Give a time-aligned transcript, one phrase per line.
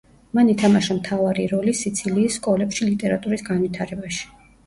[0.37, 4.27] მან ითამაშა მთავარი როლი სიცილიის სკოლებში ლიტერატურის განვითარებაში.